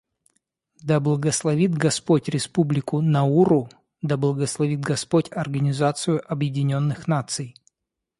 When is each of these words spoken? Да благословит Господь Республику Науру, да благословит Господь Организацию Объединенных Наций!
Да 0.83 0.99
благословит 0.99 1.75
Господь 1.75 2.27
Республику 2.27 3.01
Науру, 3.01 3.69
да 4.01 4.17
благословит 4.17 4.79
Господь 4.79 5.29
Организацию 5.31 6.23
Объединенных 6.27 7.05
Наций! 7.07 7.53